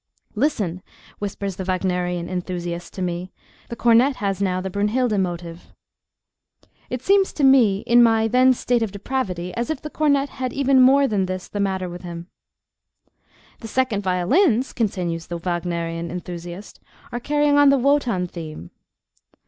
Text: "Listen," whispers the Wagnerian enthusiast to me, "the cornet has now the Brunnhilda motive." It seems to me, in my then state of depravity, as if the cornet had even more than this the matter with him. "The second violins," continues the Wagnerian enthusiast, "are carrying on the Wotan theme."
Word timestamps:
"Listen," 0.33 0.81
whispers 1.19 1.57
the 1.57 1.63
Wagnerian 1.63 2.27
enthusiast 2.27 2.91
to 2.95 3.03
me, 3.03 3.31
"the 3.69 3.75
cornet 3.75 4.15
has 4.15 4.41
now 4.41 4.59
the 4.59 4.71
Brunnhilda 4.71 5.19
motive." 5.19 5.71
It 6.89 7.03
seems 7.03 7.31
to 7.33 7.43
me, 7.43 7.81
in 7.81 8.01
my 8.01 8.27
then 8.27 8.53
state 8.53 8.81
of 8.81 8.91
depravity, 8.91 9.53
as 9.53 9.69
if 9.69 9.79
the 9.79 9.91
cornet 9.91 10.29
had 10.29 10.53
even 10.53 10.81
more 10.81 11.07
than 11.07 11.27
this 11.27 11.47
the 11.47 11.59
matter 11.59 11.87
with 11.87 12.01
him. 12.01 12.25
"The 13.59 13.67
second 13.67 14.01
violins," 14.01 14.73
continues 14.73 15.27
the 15.27 15.37
Wagnerian 15.37 16.09
enthusiast, 16.09 16.79
"are 17.11 17.19
carrying 17.19 17.59
on 17.59 17.69
the 17.69 17.77
Wotan 17.77 18.25
theme." 18.25 18.71